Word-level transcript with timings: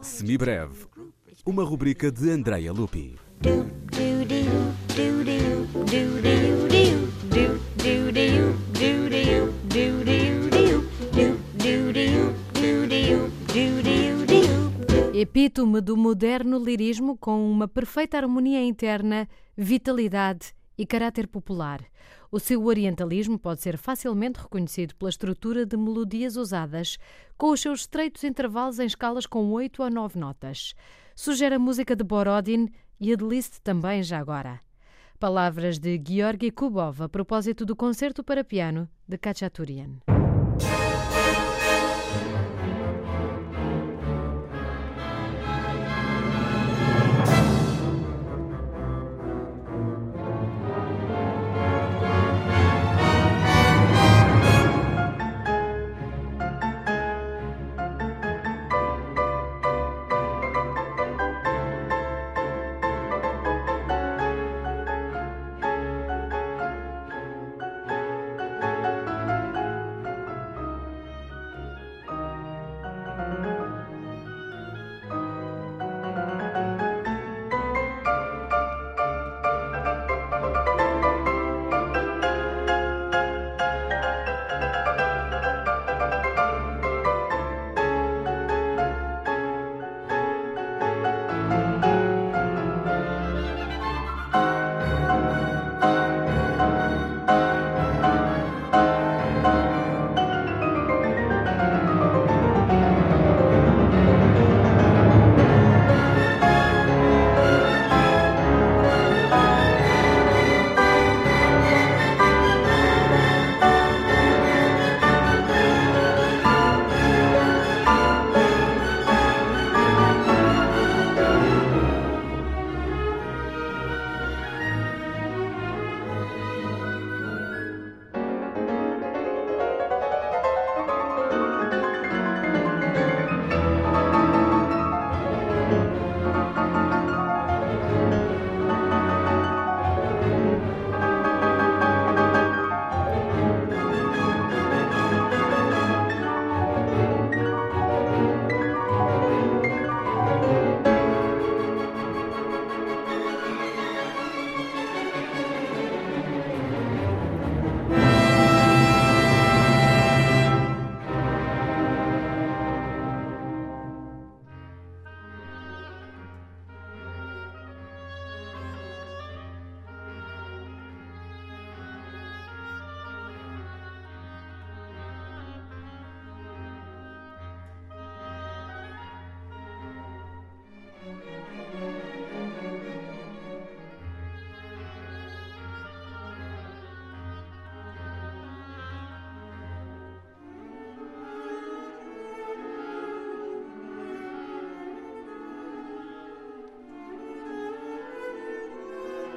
Semibreve, 0.00 0.86
uma 1.44 1.62
rubrica 1.62 2.10
de 2.10 2.30
Andrea 2.30 2.72
Lupi. 2.72 3.14
Epítome 15.12 15.80
do 15.82 15.94
moderno 15.94 16.58
lirismo 16.58 17.18
com 17.18 17.50
uma 17.50 17.68
perfeita 17.68 18.16
harmonia 18.16 18.62
interna, 18.62 19.28
vitalidade 19.54 20.55
e 20.76 20.84
caráter 20.86 21.26
popular. 21.26 21.80
O 22.30 22.38
seu 22.38 22.64
orientalismo 22.64 23.38
pode 23.38 23.62
ser 23.62 23.76
facilmente 23.76 24.40
reconhecido 24.40 24.94
pela 24.96 25.10
estrutura 25.10 25.64
de 25.64 25.76
melodias 25.76 26.36
usadas, 26.36 26.98
com 27.38 27.50
os 27.50 27.60
seus 27.60 27.80
estreitos 27.80 28.24
intervalos 28.24 28.78
em 28.78 28.86
escalas 28.86 29.26
com 29.26 29.50
oito 29.52 29.82
a 29.82 29.90
nove 29.90 30.18
notas. 30.18 30.74
Sugere 31.14 31.54
a 31.54 31.58
música 31.58 31.96
de 31.96 32.04
Borodin 32.04 32.68
e 33.00 33.12
a 33.12 33.16
de 33.16 33.24
Liszt 33.24 33.60
também 33.62 34.02
já 34.02 34.18
agora. 34.18 34.60
Palavras 35.18 35.78
de 35.78 36.02
Georgi 36.06 36.50
Kubov 36.50 37.02
a 37.02 37.08
propósito 37.08 37.64
do 37.64 37.74
concerto 37.74 38.22
para 38.22 38.44
piano 38.44 38.88
de 39.08 39.16
Khachaturian. 39.16 40.15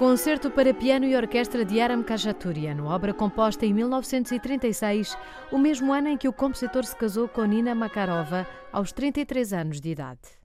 Concerto 0.00 0.50
para 0.50 0.72
piano 0.72 1.04
e 1.04 1.14
orquestra 1.14 1.62
de 1.62 1.78
Aram 1.78 2.02
Khachaturian, 2.02 2.82
obra 2.84 3.12
composta 3.12 3.66
em 3.66 3.74
1936, 3.74 5.14
o 5.52 5.58
mesmo 5.58 5.92
ano 5.92 6.08
em 6.08 6.16
que 6.16 6.26
o 6.26 6.32
compositor 6.32 6.86
se 6.86 6.96
casou 6.96 7.28
com 7.28 7.44
Nina 7.44 7.74
Makarova, 7.74 8.46
aos 8.72 8.92
33 8.92 9.52
anos 9.52 9.78
de 9.78 9.90
idade. 9.90 10.39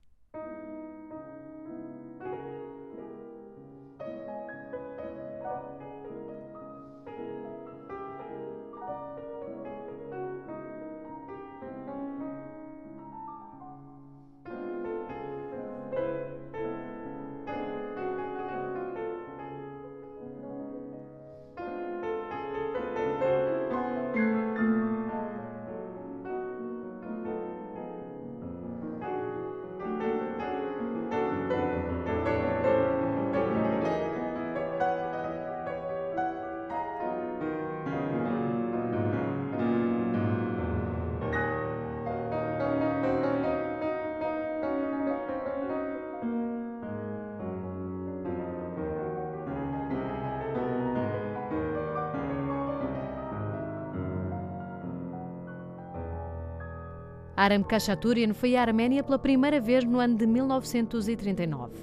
Aram 57.36 57.62
Khachaturian 57.62 58.32
foi 58.32 58.56
à 58.56 58.62
Arménia 58.62 59.04
pela 59.04 59.18
primeira 59.18 59.60
vez 59.60 59.84
no 59.84 59.98
ano 60.00 60.16
de 60.16 60.26
1939. 60.26 61.74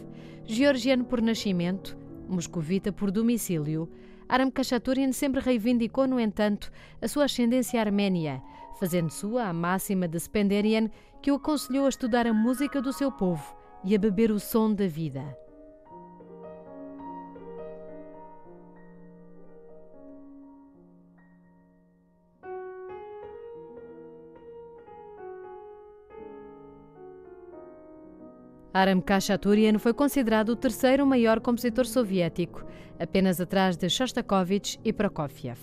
Georgiano 0.47 1.05
por 1.05 1.21
nascimento, 1.21 1.95
moscovita 2.27 2.91
por 2.91 3.11
domicílio, 3.11 3.87
Aram 4.27 4.49
Khachaturian 4.49 5.11
sempre 5.11 5.39
reivindicou, 5.39 6.07
no 6.07 6.19
entanto, 6.19 6.71
a 6.99 7.07
sua 7.07 7.25
ascendência 7.25 7.79
arménia, 7.79 8.41
fazendo 8.79 9.11
sua 9.11 9.43
a 9.43 9.53
máxima 9.53 10.07
de 10.07 10.19
Spenderian, 10.19 10.89
que 11.21 11.31
o 11.31 11.35
aconselhou 11.35 11.85
a 11.85 11.89
estudar 11.89 12.25
a 12.25 12.33
música 12.33 12.81
do 12.81 12.91
seu 12.91 13.11
povo 13.11 13.55
e 13.85 13.93
a 13.93 13.99
beber 13.99 14.31
o 14.31 14.39
som 14.39 14.73
da 14.73 14.87
vida. 14.87 15.37
Aram 28.73 28.99
Khachaturian 29.01 29.77
foi 29.77 29.93
considerado 29.93 30.49
o 30.49 30.55
terceiro 30.55 31.05
maior 31.05 31.39
compositor 31.39 31.85
soviético, 31.85 32.65
apenas 32.99 33.39
atrás 33.39 33.77
de 33.77 33.87
Shostakovich 33.87 34.79
e 34.83 34.91
Prokofiev. 34.91 35.59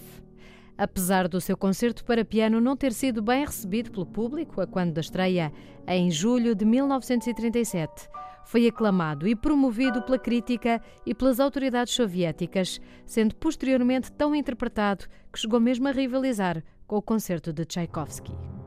Apesar 0.78 1.26
do 1.26 1.40
seu 1.40 1.56
concerto 1.56 2.04
para 2.04 2.24
piano 2.24 2.60
não 2.60 2.76
ter 2.76 2.92
sido 2.92 3.20
bem 3.20 3.44
recebido 3.44 3.90
pelo 3.90 4.06
público 4.06 4.60
a 4.60 4.66
quando 4.66 4.92
da 4.92 5.00
estreia, 5.00 5.52
em 5.88 6.08
julho 6.08 6.54
de 6.54 6.64
1937, 6.64 8.08
foi 8.46 8.68
aclamado 8.68 9.26
e 9.26 9.34
promovido 9.34 10.02
pela 10.02 10.18
crítica 10.18 10.80
e 11.04 11.12
pelas 11.12 11.40
autoridades 11.40 11.92
soviéticas, 11.92 12.80
sendo 13.04 13.34
posteriormente 13.34 14.12
tão 14.12 14.36
interpretado 14.36 15.06
que 15.32 15.38
chegou 15.40 15.58
mesmo 15.58 15.88
a 15.88 15.90
rivalizar 15.92 16.62
com 16.86 16.96
o 16.96 17.02
concerto 17.02 17.52
de 17.52 17.64
Tchaikovsky. 17.64 18.59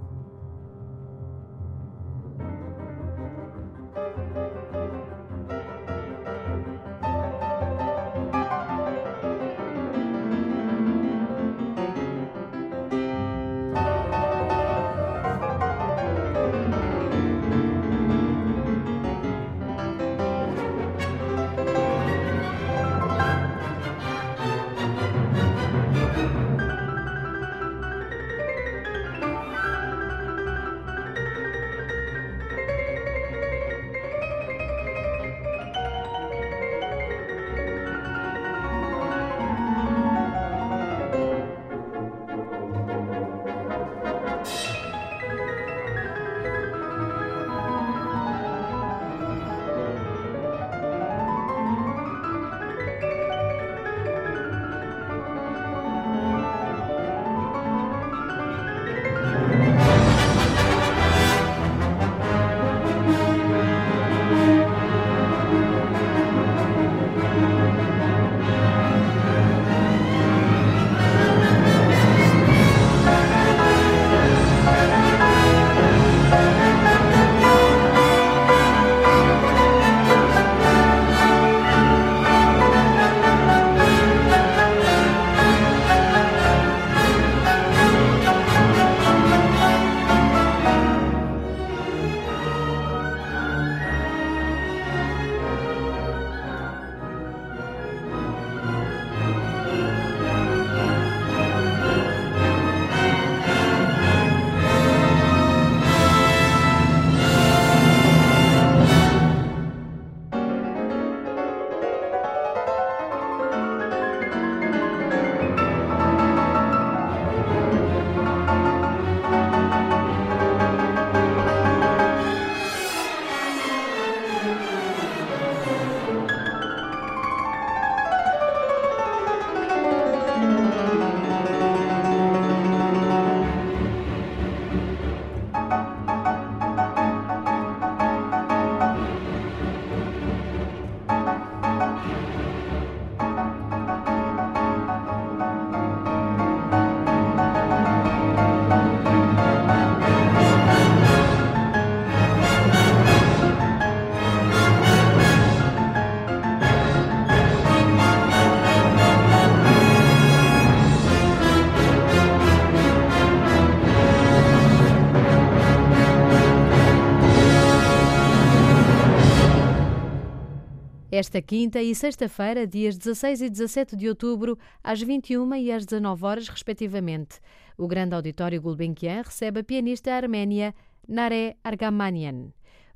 Esta 171.15 171.43
quinta 171.43 171.79
e 171.79 171.93
sexta-feira, 171.93 172.65
dias 172.65 172.97
16 172.97 173.43
e 173.43 173.49
17 173.51 173.95
de 173.95 174.09
outubro, 174.09 174.57
às 174.83 174.99
21 174.99 175.53
e 175.57 175.71
às 175.71 175.85
19 175.85 176.25
horas, 176.25 176.47
respectivamente, 176.47 177.39
o 177.77 177.87
grande 177.87 178.15
auditório 178.15 178.59
Gulbenkian 178.59 179.21
recebe 179.21 179.59
a 179.59 179.63
pianista 179.63 180.11
arménia 180.11 180.73
Nare 181.07 181.55
Argamanian. 181.63 182.47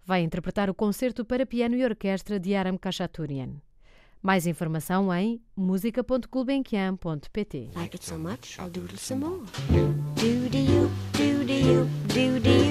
Vai 0.03 0.23
interpretar 0.23 0.67
o 0.67 0.73
concerto 0.73 1.23
para 1.23 1.45
piano 1.45 1.75
e 1.75 1.85
orquestra 1.85 2.39
de 2.39 2.55
Aram 2.55 2.79
Khachaturian. 2.79 3.51
Mais 4.19 4.47
informação 4.47 5.13
em 5.13 5.39
música.gulbenkian.pt. 5.55 7.69
Like 7.75 7.97
it 7.97 8.03
so 8.03 8.17
much, 8.17 8.57
I'll 8.57 8.67
do 8.67 8.81
some 8.97 9.23
more. 9.23 9.43
Do 9.69 10.49
do 10.49 10.57
you, 10.57 10.89
do 11.13 11.45
do 11.45 11.53
you, 11.53 11.87
do 12.07 12.39
do 12.39 12.41
do 12.41 12.66